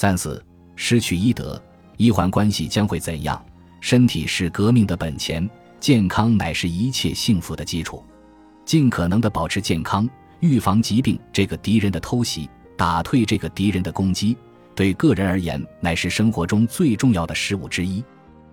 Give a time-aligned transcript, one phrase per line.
[0.00, 0.40] 三四
[0.76, 1.60] 失去医德，
[1.96, 3.44] 医患关系将会怎样？
[3.80, 8.04] 身体是革命的本钱，健康乃是一切幸福的基础。
[8.64, 10.08] 尽可能的保持健康，
[10.38, 14.36] 预防疾病这个敌人的偷袭，打退这个敌人的攻击，
[14.72, 18.00] 对个人而言乃是生活中最重要的事物之一。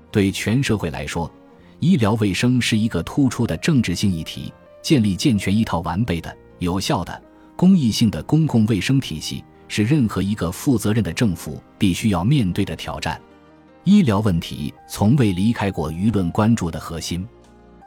[0.09, 1.31] 对全社会来说，
[1.79, 4.51] 医疗卫生是一个突出的政治性议题。
[4.81, 7.21] 建立健全一套完备的、有效的、
[7.55, 13.19] 公益性的公共卫生体系，是任何一个负责任的政府必须要面对的挑战。
[13.83, 17.27] 医疗问题从未离开过舆论关注的核心。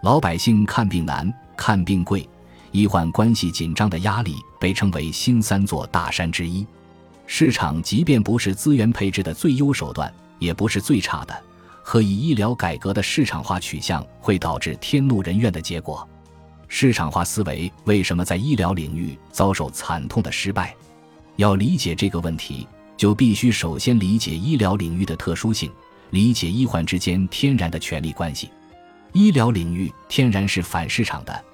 [0.02, 2.28] 老百姓看病难、看病贵，
[2.70, 6.64] 医患关系紧张的压力被称为“新三座大山”之一。
[7.26, 11.36] 市场即便不是资源配置的最优手段，也不是最差的。
[11.82, 16.06] 何以医疗改革的市场化取向会导致天怒人怨的结果？
[16.68, 20.76] 市场化思维为什么在医疗领域遭受惨痛的失败？
[21.38, 22.66] 要理解这个问题，
[22.96, 25.70] 就必须首先理解医疗领域的特殊性，
[26.10, 28.50] 理解医患之间天然的权力关系。
[29.12, 31.44] 医疗领域天然是反市场的，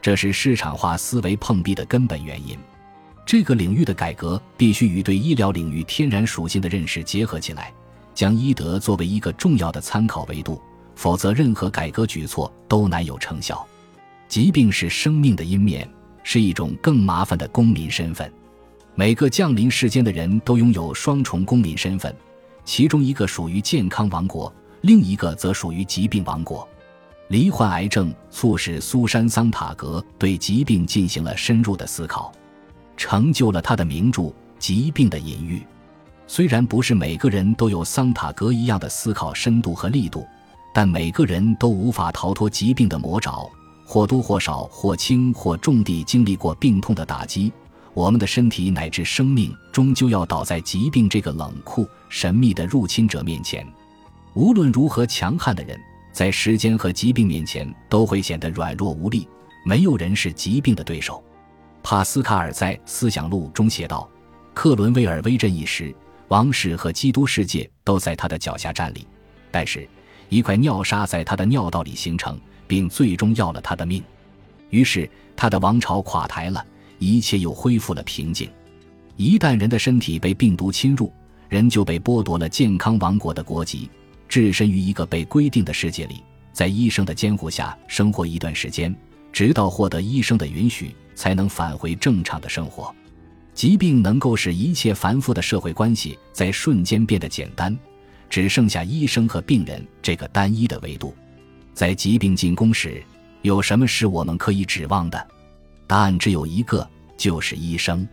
[0.00, 2.56] 这是市场化思维碰壁的根本原因。
[3.26, 7.72] 这个领域的改革必须与对医疗领域天然属性的认识结合起来，
[8.14, 10.62] 将医德作为一个重要的参考维度，
[10.94, 13.66] 否则任何改革举措都难有成效。
[14.28, 15.88] 疾病是生命的阴面，
[16.22, 18.32] 是一种更麻烦的公民身份。
[18.94, 22.14] 每个降临世间的人都拥有双重公民身份，
[22.62, 26.68] 其中一个属于健康王国，另一个则属于疾病王国。
[27.28, 32.30] 罹患癌症促使苏珊·桑塔格对疾病进行了深入的思考，
[32.94, 34.22] 成就了他的名著
[34.58, 35.58] 《疾病的隐喻》。
[36.26, 40.26] 虽然不是每个人都有桑塔格一样的思考深度和力度，
[40.74, 43.48] 但每个人都无法逃脱疾病的魔爪。
[43.84, 47.52] 或多或少、或轻或重地经历过病痛的打击，
[47.94, 53.66] 我们的身体乃至生命终究要倒在疾病这个冷酷、神秘的入侵者面前。
[54.34, 55.78] 无论如何强悍的人，
[56.12, 59.28] 在时间和疾病面前都会显得软弱无力。
[59.64, 61.22] 没有人是疾病的对手。
[61.82, 64.08] 帕斯卡尔在《思想录》中写道
[64.54, 65.94] ：“克伦威尔威震一时，
[66.28, 69.06] 王室和基督世界都在他的脚下站立，
[69.50, 69.88] 但是，
[70.28, 74.02] 一块尿沙在他的尿道里形成。”并最终要了他的命，
[74.70, 76.64] 于是他的王朝垮台了，
[77.02, 78.48] 一切又恢复了平静。
[79.16, 81.12] 一旦人的身体被病毒侵入，
[81.48, 83.90] 人就被剥夺了健康王国的国籍，
[84.28, 88.94] 置身于一个被规定的世界里，在医生的监护下生活一段时间，
[89.32, 92.94] 直到获得医生的允许，才能返回正常的生活。
[93.52, 97.76] 疾病能够使一切繁复的社会关系在瞬间变得简单，
[98.30, 101.12] 只剩下医生和病人这个单一的维度。
[101.74, 103.02] 在疾病进攻时，
[103.42, 105.26] 有什么是我们可以指望的？
[105.92, 106.88] 答案只有一个，
[107.18, 108.08] 就是医生。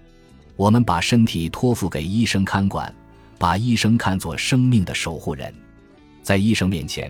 [0.57, 2.93] 我们把身体托付给医生看管，
[3.37, 5.55] 把医生看作生命的守护人。
[6.21, 7.09] 在医生面前，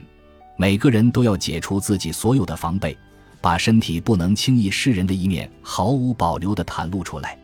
[0.57, 2.96] 每个人都要解除自己所有的防备，
[3.41, 7.36] 把身体不能轻易示人的一面毫无保留地袒露出来。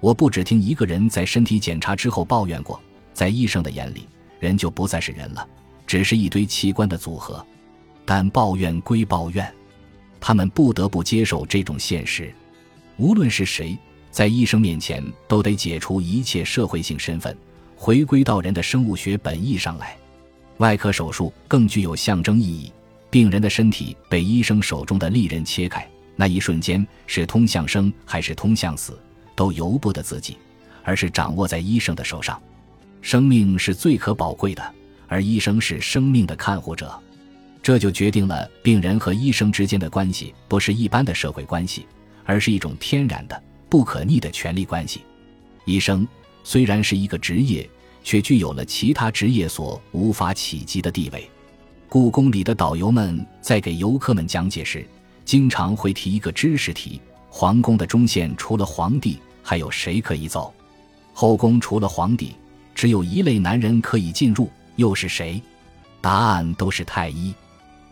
[0.00, 2.80] 我不只听一个人在身体检查之后抱怨过，
[3.12, 4.08] 在医生的眼里，
[4.40, 5.46] 人就不再是人了，
[5.86, 7.46] 只是一堆器官的组合。
[8.06, 9.54] 但抱怨归抱怨，
[10.18, 12.34] 他们不得不接受这种现实。
[12.96, 13.76] 无论是谁，
[14.10, 17.36] 在医生面前都得解除一切社会性身份，
[17.76, 19.96] 回归到人的生物学本意上来。
[20.58, 22.72] 外科手术更具有象征意义。
[23.10, 25.86] 病人的身体被医生手中的利刃切开，
[26.16, 28.98] 那一瞬间是通向生还是通向死，
[29.34, 30.38] 都由不得自己，
[30.82, 32.40] 而是掌握在医生的手上。
[33.02, 34.74] 生命是最可宝贵的，
[35.08, 36.98] 而医生是生命的看护者。
[37.62, 41.86] 这就决定了病人和医生之间的关系不是一般的社会关系，
[42.24, 45.02] 而是一种天然的、不可逆的权利关系。
[45.64, 46.06] 医生
[46.44, 47.68] 虽然是一个职业，
[48.02, 51.30] 却具有了其他职业所无法企及的地位。
[51.88, 54.86] 故宫里的导游们在给游客们讲解时，
[55.24, 60.52] 经常会提一个知识题：皇宫的中线除了皇帝，还有谁可以走？
[61.12, 62.34] 后宫除了皇帝，
[62.74, 65.40] 只有一类男人可以进入，又是谁？
[66.00, 67.34] 答案都是太医。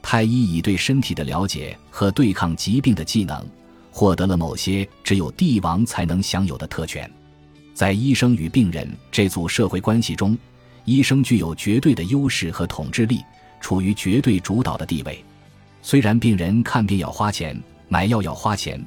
[0.02, 3.46] 太医以对身体的了解和对抗疾病的技能，
[3.90, 7.10] 获得了某些只有帝王才能享有的特权。
[7.74, 10.36] 在医生与病人这组社会关系中，
[10.84, 13.22] 医生具有绝对的优势和统治力，
[13.60, 15.24] 处于绝对主导的地位。
[15.82, 17.58] 虽然病人看病要花钱，
[17.88, 18.84] 买药要花钱，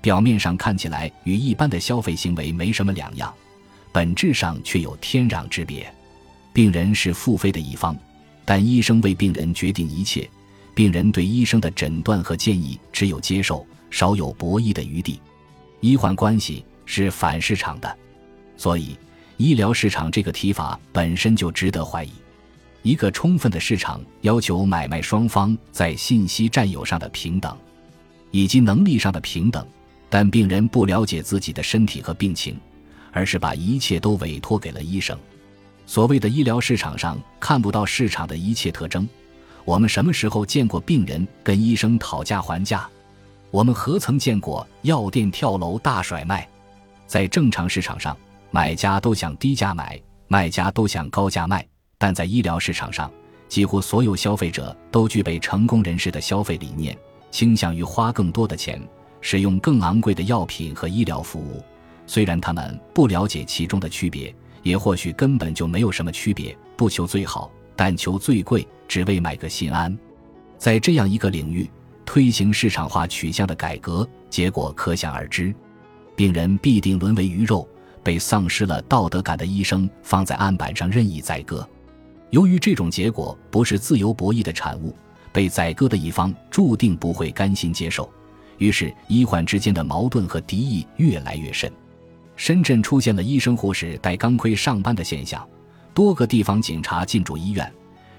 [0.00, 3.32] 表面上看起来与一般的消费行为没什么两样，
[3.92, 5.92] 本质上却有天壤之别。
[6.52, 7.96] 病人是付费的一方，
[8.44, 10.28] 但医生为病人决定一切。
[10.74, 15.20] 病人对医生的诊断和建议只有接受，少有博弈的余地。
[15.78, 17.98] 医患关系是反市场的，
[18.56, 18.98] 所以
[19.36, 22.10] 医疗市场这个提法本身就值得怀疑。
[22.82, 27.56] 一个充分的市场要求买卖双方在信息占有上的平等，
[28.32, 29.64] 以及能力上的平等，
[30.10, 32.58] 但病人不了解自己的身体和病情，
[33.12, 35.16] 而是把一切都委托给了医生。
[35.86, 39.08] 所谓的医疗市场上看不到市场的一切特征，
[39.64, 42.88] 我们什么时候见过病人跟医生讨价还价？
[43.52, 46.48] 我们何曾见过药店跳楼大甩卖？
[47.06, 48.16] 在正常市场上，
[48.50, 51.64] 买家都想低价买，卖家都想高价卖。
[51.98, 53.12] 但在医疗市场上，
[53.48, 56.96] 几乎所有消费者都具备成功人士的消费理念，
[57.30, 58.80] 倾向于花更多的钱，
[59.20, 61.62] 使用更昂贵的药品和医疗服务。
[62.06, 69.94] 虽然他们不了解其中的区别，也或许根本就没有什么区别，不求最好，但求最贵，只为买个心安。
[70.56, 71.70] 在这样一个领域
[72.04, 75.54] 推行市场化取向的改革，结果可想而知，
[76.14, 77.66] 病人必定沦为鱼肉，
[78.02, 81.66] 被丧失了道德感的医生放在案板上任意宰割。
[82.30, 84.96] 由于这种结果不是自由博弈的产物，
[85.32, 88.10] 被宰割的一方注定不会甘心接受，
[88.58, 91.70] 于是医患之间的矛盾和敌意越来越深。
[92.34, 95.46] 深圳出现了医生护士戴钢盔上班的现象，
[95.94, 97.70] 多个地方警察进驻医院，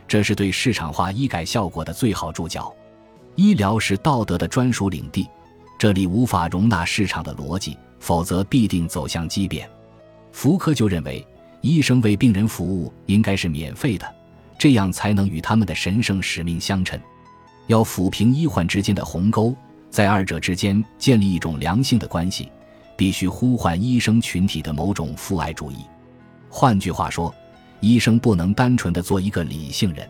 [0.08, 2.74] 这是对市场化医改效果的最好注脚。
[3.36, 5.28] 医疗是道德的专属领地，
[5.78, 9.70] 这里无法容纳市场的逻辑，否则必定走向畸变。
[10.32, 11.26] 福柯就认为。
[11.66, 14.06] 医生为病人服务应该是免费的，
[14.60, 17.00] 这样才能与他们的神圣使命相称。
[17.68, 19.56] 要抚平医患之间的鸿沟，
[19.90, 22.52] 在二者之间建立一种良性的关系，
[22.98, 25.78] 必须呼唤医生群体的某种父爱主义。
[26.50, 27.34] 换句话说，
[27.80, 30.06] 医生不能单纯的做一个理性人，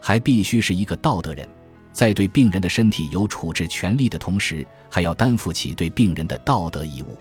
[0.00, 1.48] 还必须是一个道德人，
[1.96, 7.16] 在对病人的身体有处置权利的同时，还要担负起对病人的道德义务。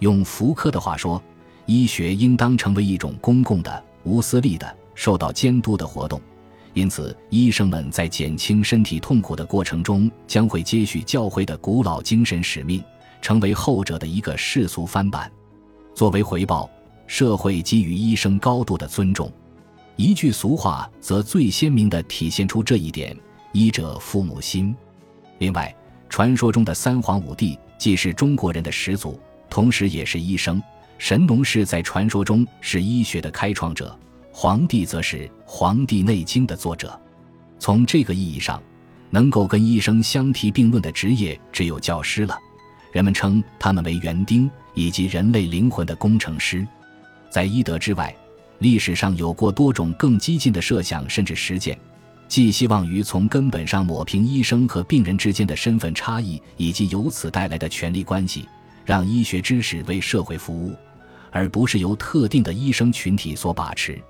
[0.00, 1.20] 用福柯的话说。
[1.66, 6.20] 医学应当成为一种公共的、无私利的、受到监督的活动，
[6.74, 12.82] 因此，医生们在减轻身体痛苦的过程中，将会接续教会的古老精神使命，
[13.22, 15.30] 成为后者的一个世俗翻版。
[15.94, 16.68] 作为回报，
[17.06, 19.32] 社会给予医生高度的尊重。
[19.94, 23.16] 一句俗话则最鲜明地体现出这一点
[23.52, 24.74] ：“医者父母心。”
[25.38, 25.74] 另外，
[26.08, 29.18] 传说中的三皇五帝既是中国人的始祖，
[29.48, 30.62] 同时也是医生。
[30.98, 33.98] 神农氏在传说中是医学的开创者，
[34.30, 37.00] 黄帝则是《黄帝内经》的作者。
[37.58, 38.62] 从这个意义上，
[39.10, 42.38] 能够跟医生相提并论的职业只有教师了。
[42.92, 46.66] 人们称他们为园丁以及人类灵魂的工程师。
[47.30, 48.14] 在医德之外，
[48.58, 51.76] 历史上有过多种更激进的设想甚至实践，
[52.32, 58.48] 寄希望于从根本上抹平医生和病人之间的身份差异以及由此带来的权力关系，
[58.86, 60.74] 让医学知识为社会服务。
[61.30, 64.02] 而不是由特定的医生群体所把持。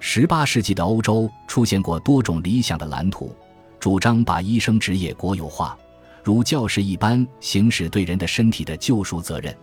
[0.00, 3.36] 十八世纪的欧洲出现过多种理想的蓝图，
[3.78, 5.76] 主张把医生职业国有化，
[6.24, 9.54] 如教师一般行使对人的身体的救赎责任。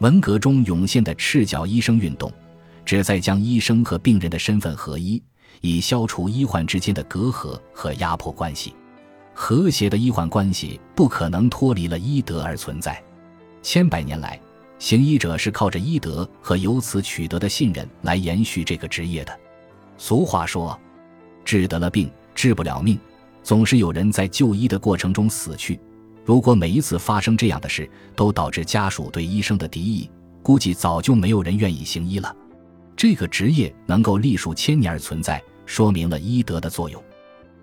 [0.00, 2.28] 文革中涌现的赤脚医生运动，
[2.84, 5.22] 旨在将医生和病人的身份合一，
[5.60, 8.74] 以消除医患之间的隔阂和压迫关系。
[9.34, 13.02] 和谐的医患关系不可能脱离了医德而存在。
[13.62, 14.40] 千百年来。
[14.78, 19.40] 行医者是靠着医德和由此取得的信任来延续这个职业的。
[19.96, 20.78] 俗话说
[21.46, 22.98] ：“治得了病，治不了命。”
[23.42, 25.80] 总是有人在就医的过程中死去。
[26.26, 30.10] 如果每一次发生这样的事都导致家属对医生的敌意，
[30.42, 32.36] 估计早就没有人愿意行医了。
[32.96, 37.02] 这个职业能够历数千年而存在，说明了医德的作用。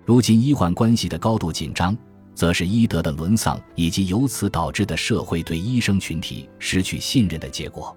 [0.04, 1.96] 如今医患关系的高度紧张。
[2.36, 7.96] 则是医德的沦丧，以及由此导致的社会对医生群体失去信任的结果。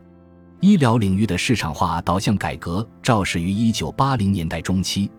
[0.60, 5.10] 医疗领域的市场化导向改革肇始于一九八零年代中期，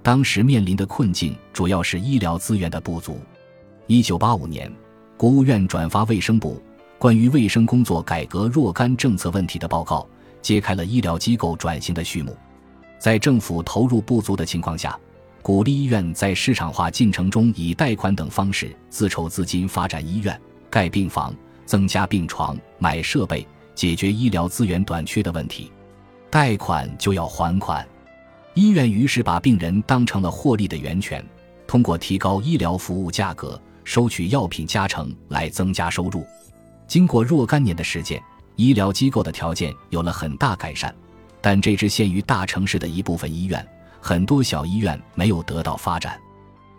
[0.00, 3.18] 当时面临的困境主要是医疗资源的不足。
[3.88, 4.72] 一九八五年，
[5.16, 6.62] 国务院转发卫生部
[7.00, 10.08] 关于卫生工作改革若干政策问题的报告，
[10.42, 12.36] 揭开了医疗机构转型的序幕。
[12.98, 14.98] 在政府投入不足的情况下。
[15.40, 25.72] 鼓励医院在市场化进程中以贷款等方式自筹资金发展医院、盖病房、增加病床、买设备，解决医疗资源短缺的问题。
[26.28, 27.86] 贷款就要还款，
[28.52, 31.24] 医院于是把病人当成了获利的源泉，
[31.66, 36.26] 通过提高医疗服务价格、收取药品加成来增加收入。
[36.86, 38.22] 经过若干年的实践，
[38.58, 40.92] 医疗机构的条件有了很大改善，
[41.40, 43.64] 但这只限于大城市的一部分医院。
[44.00, 46.20] 很多小医院没有得到发展，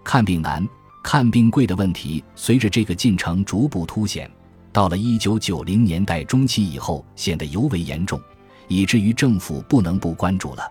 [0.04, 0.68] 看病难、
[1.02, 4.30] 看病贵的问题随着这个进程逐步凸显。
[4.74, 8.20] 到了一九九零年代中期以后，显得尤为严重，
[8.68, 10.70] 以至于政府不能不关注了。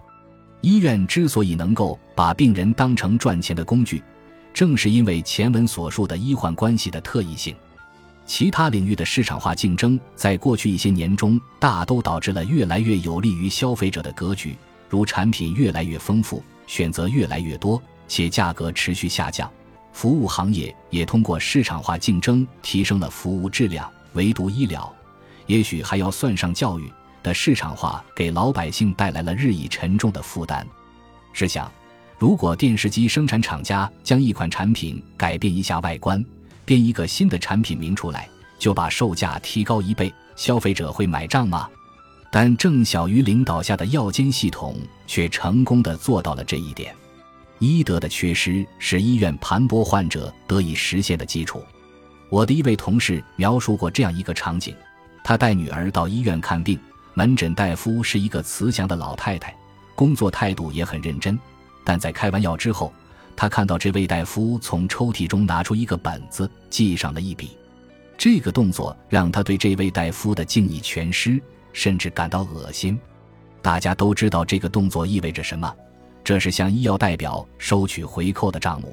[0.60, 4.02] 医院之所以能够把病人当成赚钱的工具，
[4.52, 7.56] 正是因为前文所述的医患关系的特异性。
[8.28, 14.54] 其他领域的市场化竞争，在过去一些年中，大都导致了越来越有利于消费者的格局，
[14.86, 19.50] 如产品越来越丰富，选择越来越多，且价格持续下降。
[19.94, 23.90] 服务行业也通过市场化竞争提升了服务质量。
[24.12, 24.94] 唯独医疗，
[25.46, 26.92] 也许还要算上教育
[27.22, 30.66] 的市场化，给老百姓带来了日益沉重的负担。
[31.32, 31.70] 试想，
[32.18, 36.22] 如果电视机生产厂家将一款产品改变一下外观，
[36.68, 41.66] 编一个新的产品名出来，就把售价提高一倍，消费者会买账吗？
[42.30, 46.94] 但郑小鱼领导下的药监系统却成功的做到了这一点。
[47.58, 51.64] 医德的缺失是医院盘剥患者得以实现的基础。
[52.28, 54.76] 我的一位同事描述过这样一个场景：
[55.24, 56.78] 他带女儿到医院看病，
[57.14, 59.56] 门诊大夫是一个慈祥的老太太，
[59.94, 61.40] 工作态度也很认真。
[61.82, 62.92] 但在开完药之后，
[63.40, 67.56] 他看到这位大夫从抽屉中拿出一个本子，记上了一笔。
[68.16, 71.40] 这个动作让他对这位大夫的敬意全失，
[71.72, 72.98] 甚至感到恶心。
[73.62, 75.72] 大家都知道这个动作意味着什么，
[76.24, 78.92] 这是向医药代表收取回扣的账目。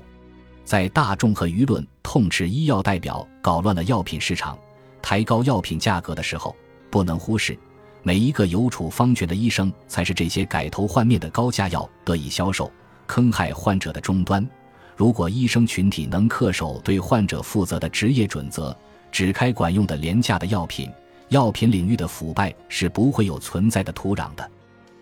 [0.64, 4.56] 在大众和舆论痛斥医药代表搞乱了药品市场、
[5.02, 6.56] 抬高药品价格的时候，
[6.92, 7.58] 不能忽视，
[8.04, 12.72] 每一个有处方权的医生才是这些改头换面的高价药得以销售。
[13.08, 14.48] 坑害患者的终端。
[14.96, 18.76] 如果医生群体能恪守对患者负责的职业准则，
[19.12, 20.90] 只开管用的廉价的药品，
[21.30, 24.50] 药品领域的腐败是不会有存在的土壤的。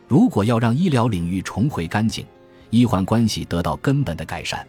[0.08, 2.26] 如果要让医疗领域重回干净，
[2.70, 4.66] 医患关系得到根本的改善，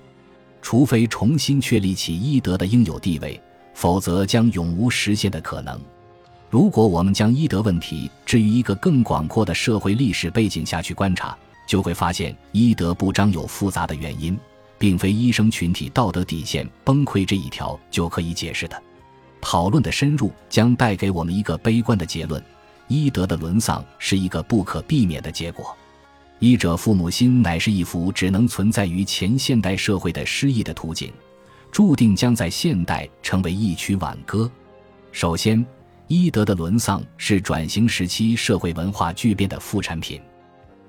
[0.61, 3.41] 除非重新确立起医德的应有地位，
[3.75, 5.81] 否则将永无实现的可能。
[6.51, 14.39] 如果我们将医德问题置于一个更广阔的社会历史背景下去观察，就会发现医德不彰有复杂的原因，
[14.79, 18.83] 并非医生群体道德底线崩溃这一条就可以解释的。
[19.41, 22.43] 讨论的深入将带给我们一个悲观的结论：
[22.89, 25.77] 医德的沦丧是一个不可避免的结果。
[26.39, 31.13] 医者父母心乃是一幅只能存在于前现代社会的诗意的图景，
[31.71, 34.51] 注定将在现代成为一曲挽歌。
[35.13, 35.65] 首先，
[36.09, 40.21] 医德的沦丧是转型时期社会文化巨变的副产品。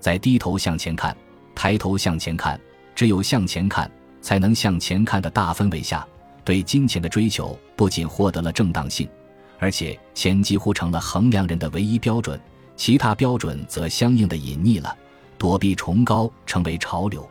[0.05, 1.17] 在低头向前看、
[1.55, 2.61] 抬头向前看、
[2.93, 3.89] 只有向前看
[4.21, 6.07] 才能向前看的大氛围下，
[6.43, 9.09] 对金钱的追求不仅获得了正当性，
[9.57, 12.39] 而且钱几乎成了衡量人的唯一标准，
[12.75, 14.95] 其他标准则相应的隐匿了，
[15.39, 17.27] 躲避崇高成为潮流。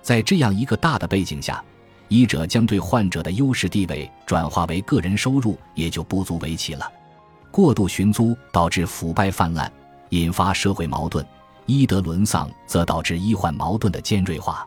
[0.00, 1.62] 在这样一个大的背景下，
[2.08, 6.90] 医者将对患者的优势地位转化为个人收入，也就不足为奇了。
[7.50, 9.70] 过度寻租导致腐败泛滥，
[10.08, 11.22] 引发社会矛盾。
[11.66, 14.66] 医德沦丧，则导致医患矛盾的尖锐化。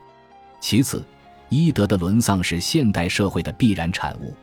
[0.60, 1.04] 其次，
[1.50, 4.36] 医德的沦丧是现代社会的必然产物。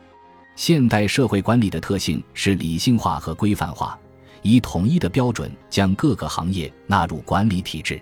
[0.55, 3.97] 现代社会管理的特性是理性化和规范化，
[4.41, 8.01] 以统一的标准将各个行业纳入管理体制。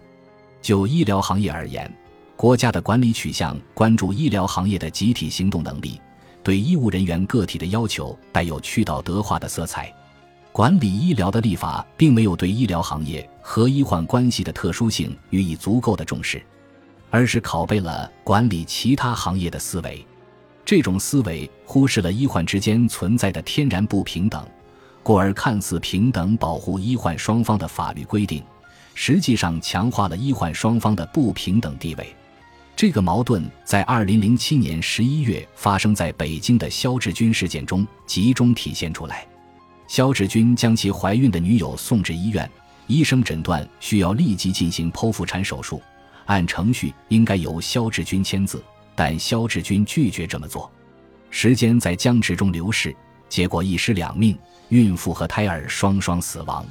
[0.61, 1.93] 就医疗行业而言，
[2.37, 5.99] 国家的管理取向关注医疗行业的集体行动能力，
[6.41, 9.93] 对医务人员个体的要求带有去道德化的色彩。
[10.53, 16.41] 管理医疗的立法并没有对医疗行业和医患关系的特殊性予以足够的重视，
[17.11, 20.03] 而是拷贝了管理其他行业的思维。
[20.65, 24.43] 这种思维忽视了医患之间存在的天然不平等，
[25.03, 28.43] 故而看似平等保护医患双方的法律规定，
[28.95, 32.15] 实际上强化了医患双方的不平等地位。
[32.75, 39.25] 这个矛盾在二零零七年十一月发生在北京的肖志军事件中集中体现出来。
[39.87, 42.49] 肖志军将其怀孕的女友送至医院，
[42.87, 45.81] 医生诊断需要立即进行剖腹产手术，
[46.25, 48.63] 按程序应该由肖志军签字，
[48.95, 50.71] 但肖志军拒绝这么做。
[51.29, 52.95] 时间在僵持中流逝，
[53.27, 54.37] 结果一尸两命，
[54.69, 56.63] 孕妇和胎儿双双死亡。《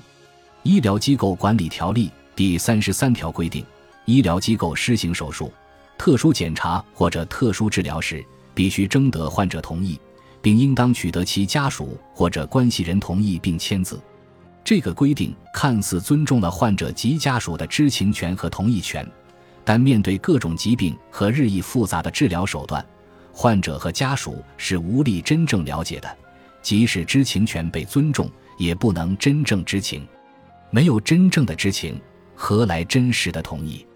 [0.62, 3.64] 医疗机构管理条例》第三十三条规定，
[4.04, 5.52] 医疗机构施行手术、
[5.98, 9.98] 特殊检查或者特殊治疗时，必须征得患者同意。
[10.44, 13.98] 并应当取得其家属或者关系人同意并签字。
[14.64, 19.06] 这个规定看似尊重了患者及家属的知情权和同意权，
[19.62, 22.84] 但面对各种疾病和日益复杂的治疗手段，
[23.30, 26.16] 患者和家属是无力真正了解的。
[26.62, 30.08] 即使知情权被尊重，也不能真正知情。
[30.70, 32.00] 没有真正的知情，
[32.34, 33.86] 何来真实的同意？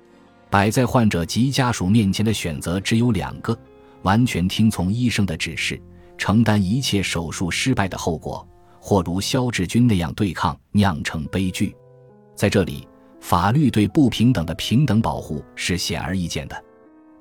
[0.50, 3.58] 摆在患者及家属面前的选择只有两个：
[4.02, 5.80] 完全听从医生的指示。
[6.18, 8.46] 承担一切手术失败的后果，
[8.80, 11.74] 或如肖志军那样对抗，酿成悲剧。
[12.34, 12.86] 在这里，
[13.20, 16.64] 法律对不平等的平等保护是显而易见的。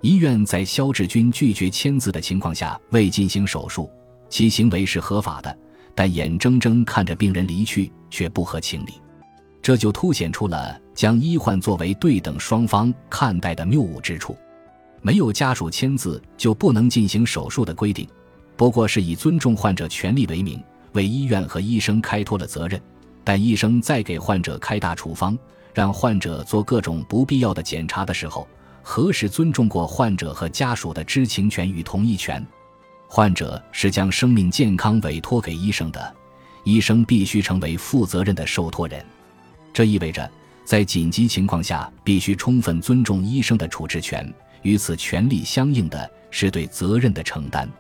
[0.02, 3.90] 医院在肖志军拒绝签字的情况下未进行手术，
[4.30, 5.58] 其行为是合法的，
[5.96, 9.02] 但眼睁睁看着病人离去却不合情理，
[9.60, 14.38] 这就凸显出了将医患作为对等双方看待的谬误之处。
[15.02, 18.08] 没有家属签字就不能进行手术的规定，
[18.56, 20.62] 不过是以尊重患者权利为名，
[20.98, 22.82] 为医院和医生开脱了责任。
[23.24, 25.38] 但医生在给患者开大处方，
[25.74, 28.48] 让患者做各种不必要的检查的时候，
[28.82, 32.46] 何时尊重过患者和家属的知情权与同意权？
[33.10, 36.16] 患者是将生命健康委托给医生的，
[36.64, 39.06] 医生必须成为负责任的受托人。
[39.74, 40.30] 这意味着，
[40.64, 47.68] 在紧急情况下必须充分尊重医生的处置权，与此权利相应的是对责任的承担。《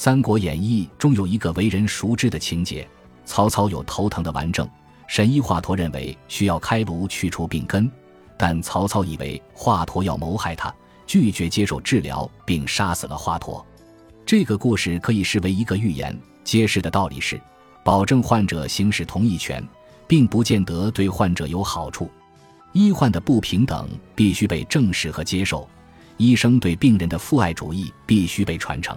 [0.00, 2.88] 三国演义》中有一个为人熟知的情节：
[3.24, 4.64] 曹操有头疼的顽症。
[5.08, 7.90] 神医华佗认为需要开颅去除病根，
[8.36, 10.72] 但曹操以为华佗要谋害他，
[11.04, 13.60] 拒绝接受治疗，并杀死了华佗。
[14.24, 17.40] 这个故事可以视为一个寓言，揭示的道理是：
[17.84, 19.60] 保证患者行使同意权，
[20.06, 22.08] 并不见得对患者有好处。
[22.70, 25.68] 医患的不平等必须被正视和接受，
[26.18, 28.96] 医生对病人的父爱主义必须被传承。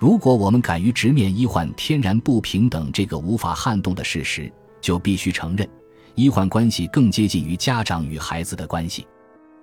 [0.00, 5.68] 如果我们敢于直面医患天然不平等这个无法撼动的事实，就必须承认，
[6.14, 9.06] 医患关系更接近于家长与孩子的关系。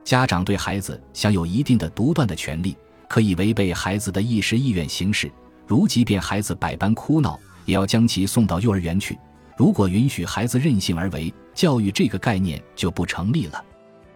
[0.03, 2.77] 家长对孩子享有一定的独断的权利，
[3.09, 5.31] 可以违背孩子的意识意愿行事。
[5.65, 9.17] 如即便孩子百般哭闹，也要将其送到幼儿园去。
[9.57, 13.65] 如果允许孩子任性而为，教育这个概念就不成立了。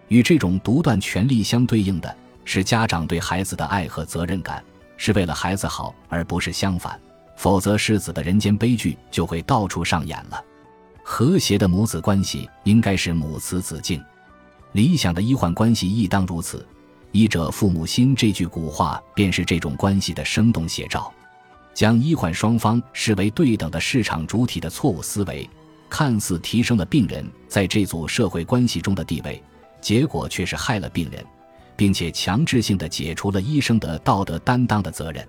[0.08, 4.64] 与这种独断权利相对应的是家长对孩子的爱和责任感，
[5.04, 7.02] 是为了孩子好，而不是相反。
[7.36, 10.40] 否则，世子的人间悲剧就会到处上演了。
[11.04, 14.00] 和谐的母子关系应该是母慈子敬，
[14.74, 16.64] 理想的医患关系亦当如此。
[17.14, 21.12] 医者父母心这句古话便是这种关系的生动写照。
[21.74, 25.50] 将医患双方视为对等的市场主体的错误思维，
[25.90, 29.42] 看似提升了病人在这组社会关系中的地位，
[29.82, 31.26] 结果却是害了病人，
[31.82, 35.28] 并且强制性的解除了医生的道德担当的责任。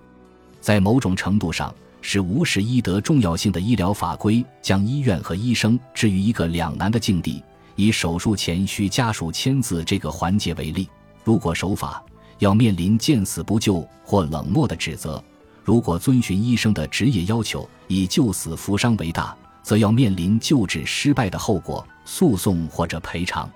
[0.61, 1.75] 在某种程度上。
[2.05, 7.41] 是无视医德重要性的医疗法规，将医院和医生置于一个两难的境地。
[7.77, 10.89] 以手术前需家属签字这个环节为例，
[11.23, 12.03] 如果守法，
[12.41, 15.23] 要面临见死不救或冷漠的指责；
[15.63, 23.49] 如果遵循医生的职业要求，以救死扶伤为大，则要面临救治失败的后果、诉讼或者赔偿。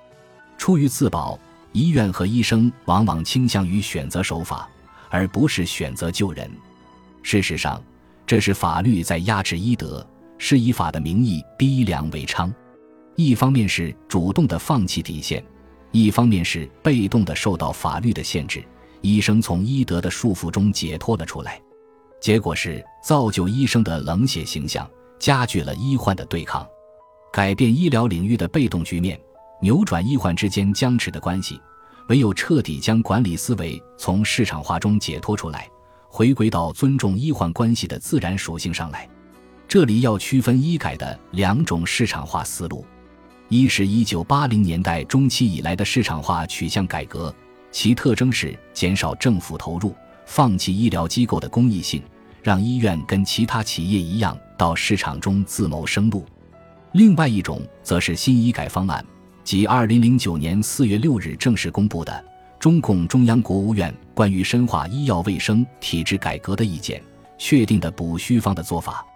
[0.57, 1.37] 出于自保，
[1.77, 4.67] 医院和医生往往倾向于选择守法，
[5.11, 6.51] 而不是选择救人。
[7.23, 7.83] 事实上，
[8.27, 10.05] 这是法律在压制医德，
[10.39, 12.51] 是以法的名义逼良为娼。
[13.15, 15.45] 一方面是主动的放弃底线，
[15.91, 18.65] 一方面是被动的受到法律的限制。
[19.03, 21.61] 医生从医德的束缚中解脱了出来，
[22.23, 26.67] 结果是造就医生的冷血形象，加剧了医患的对抗，
[27.31, 29.21] 改变医疗领域的被动局面，
[29.61, 31.61] 扭转医患之间僵持的关系。
[32.09, 35.69] 唯有彻底将管理思维从市场化中解脱出来。
[36.09, 39.07] 回归到尊重医患关系的自然属性上来，
[39.69, 42.87] 这里要区分医改的两种市场化思路：
[43.49, 47.35] 一是一九八零年代中期以来的市场化取向改革，
[47.71, 52.03] 其特征是减少政府投入，放弃医疗机构的公益性，
[52.43, 56.25] 让医院跟其他企业一样到市场中自谋生路；
[56.93, 59.05] 另外一种则是新医改方案，
[59.47, 62.25] 即二零零九年四月六日正式公布的。
[62.59, 67.01] 中共中央国务院关于深化医药卫生体制改革的意见
[67.39, 69.07] 确定的补虚方的做法，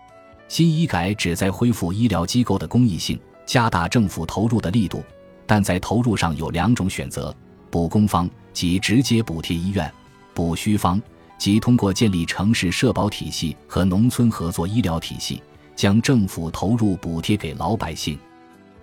[0.47, 5.03] 新医改旨在恢复医疗机构的公益性，加大政府投入的力度，
[5.49, 7.35] 但在投入上有两种选择：
[7.69, 9.93] 补公方即直接补贴医院，
[10.33, 11.03] 补虚方
[11.39, 15.43] 即通过建立城市社保体系和农村合作医疗体系，
[15.75, 18.17] 将政府投入补贴给老百姓。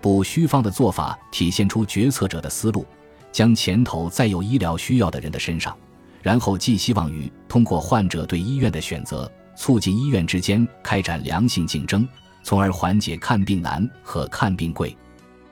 [0.00, 2.86] 补虚方的做法体现出决策者的思路。
[3.30, 5.76] 将钱投在有医疗需要的人的身上，
[6.22, 12.08] 然后寄希望于通过患者对医院的选择，促进医院之间开展良性竞争，
[12.42, 14.96] 从而缓解看病难和看病贵。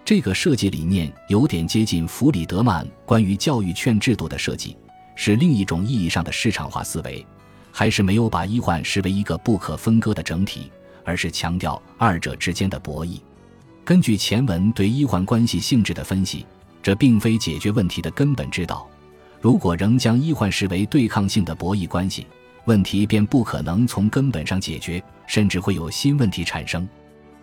[0.07, 4.77] 这个设计理念有点接近弗里德曼关于教育券制度的设计，
[5.15, 7.25] 是另一种意义上的市场化思维，
[7.71, 10.73] 还是没有把医患视为一个不可分割的整体，
[11.05, 13.21] 而是强调二者之间的博弈。
[13.87, 16.45] 根据前文对医患关系性质的分析。
[16.83, 18.89] 这并非解决问题的根本之道。
[19.41, 22.25] 如果仍将医患视为对抗性的博弈关系，
[22.65, 26.89] 问题便不可能从根本上解决，甚至会有新问题产生。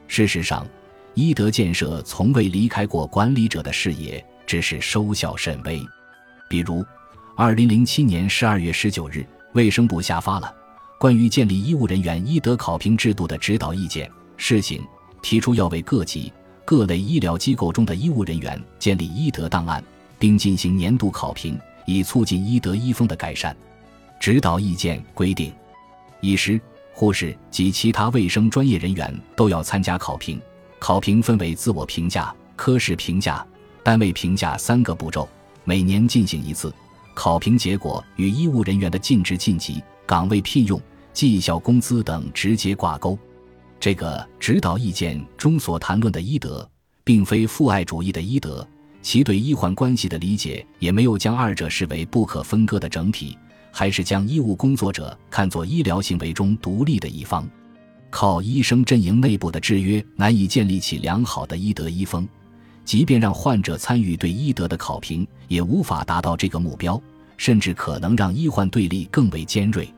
[0.08, 0.66] 事实上，
[1.14, 5.86] 医德建设从未离开过管理者的视野，只是收效甚微。
[6.50, 6.86] 比如，
[7.36, 10.56] 二零零七年十二月十九日，卫生部下发了
[10.98, 14.82] 关于建立医务人员医德考评制度的指导意见试行，
[15.24, 16.32] 提出要为各级
[16.64, 19.84] 各类医疗机构中的医务人员建立医德档案，
[20.20, 23.56] 并进行年度考评，以促进医德医风的改善。
[24.20, 25.52] 指导意见规定，
[26.22, 26.60] 医师、
[26.94, 30.40] 护士及其他卫生专业人员都要参加考评。
[30.78, 33.46] 考评分为自我评价、科室评价、
[33.82, 35.28] 单位评价三个步骤，
[35.64, 36.74] 每年进行一次。
[37.14, 40.82] 考评结果与医务人员的晋职晋级、岗位聘用、
[41.14, 43.18] 绩效工资等直接挂钩。
[43.84, 46.66] 这个指导意见中所谈论的医德，
[47.04, 48.66] 并非父爱主义的医德，
[49.02, 53.38] 其对医患关系的理解也没有将二者视为不可分割的整体。
[53.74, 57.46] 还是将医务工作者看作医疗行为中独立的一方，
[58.10, 62.26] 靠医生阵营内部的制约难以建立起良好的医德医风，
[62.86, 66.98] 即便让患者参与对医德的考评，也无法达到这个目标，
[67.36, 69.94] 甚至可能让医患对立更为尖锐。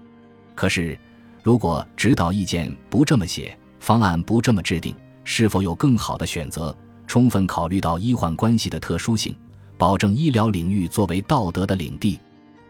[0.56, 0.98] 可是，
[1.44, 6.76] 如果指导意见不这么写，方案不这么制定，是否有更好的选择？
[7.06, 9.36] 充分考虑到医患关系的特殊性，
[9.78, 12.20] 保证医疗领域作为道德的领地。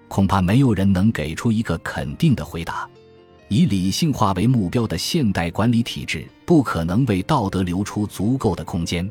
[0.09, 2.85] 恐怕没有人能给出一个肯定的回答。
[3.47, 9.09] 以理性化为目标的现代管理体制，不可能为道德留出足够的空间。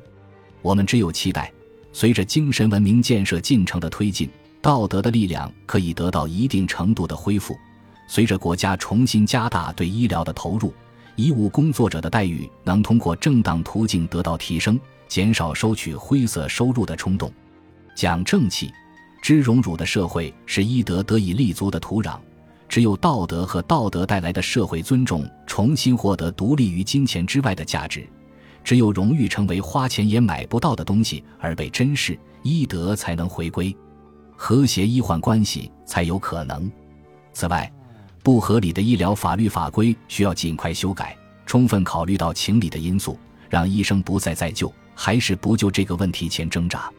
[0.61, 1.51] 我们只有期待，
[1.91, 4.29] 随着精神文明建设进程的推进，
[4.61, 7.55] 道德的力量可以得到一定程度的恢复；
[8.07, 10.71] 随着国家重新加大对医疗的投入，
[11.17, 17.33] 医务工作者的待遇能通过正当途径得到提升，减少收取灰色收入的冲动，
[17.95, 18.71] 讲正气。
[19.23, 22.19] 知荣辱的社会是医德得以立足的土壤，
[22.69, 28.07] 只有道德和道德带来的社会尊重重新获得独立于金钱之外的价值，
[28.63, 33.75] 只有荣誉成为花钱也买不到的东西而被珍视，医德才能回归，
[34.37, 36.71] 和谐医患关系才有可能。
[37.33, 37.73] 此外，
[38.25, 43.19] 不合理的医疗法律法规需要尽快修改，充分考虑到情理的因素，
[43.51, 46.91] 让医生不再在救还是不救这个问题前挣扎。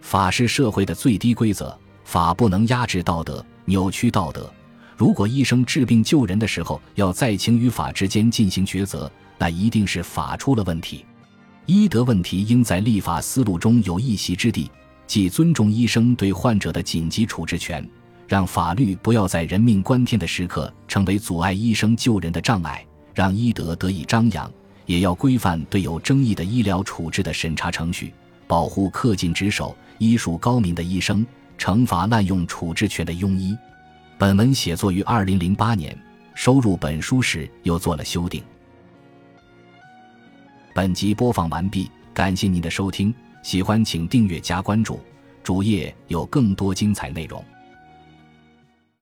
[0.00, 4.52] 法是社会的最低规则，法不能压制道德、扭曲道德。
[4.96, 9.08] 如果医生治病救人的时候要在情与法之间进行抉择，
[9.38, 11.06] 那一定是法出了问题。
[11.66, 14.68] 医德问题应在立法思路中有一席之地，
[15.06, 17.88] 即尊重医生对患者的紧急处置权，
[18.26, 22.84] 让法律不要在人命关天的时刻成为阻碍医生救人的障碍，
[23.14, 24.50] 让医德得以张扬。
[24.86, 28.12] 也要规范对有争议的医疗处置的审查程序，
[28.46, 29.74] 保护恪尽职守。
[29.98, 31.24] 医术高明的医生，
[31.56, 33.56] 惩罚滥用处置权的庸医。
[34.18, 35.96] 本文写作于二零零八年，
[36.34, 38.42] 收入本书时又做了修订。
[40.74, 45.00] 本集播放完毕，感谢您的收听，喜欢请订阅加关注，
[45.42, 47.42] 主页有更多精彩内容。